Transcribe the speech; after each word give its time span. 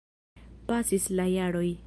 Pasis 0.69 1.07
la 1.21 1.29
jaroj. 1.37 1.71